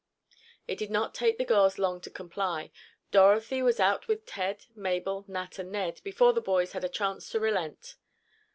[0.67, 5.59] It did not take the girls long to comply—Dorothy was out with Ted, Mabel, Nat
[5.59, 7.97] and Ned before the boys had a chance to relent.